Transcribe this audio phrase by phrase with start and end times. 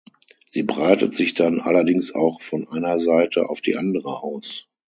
[0.49, 4.65] Sie breitet sich dann allerdings auch von einer Seite auf die andere aus.